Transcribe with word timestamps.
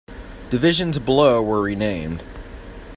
Divisions 0.49 0.97
below 0.97 1.43
were 1.43 1.61
renamed. 1.61 2.23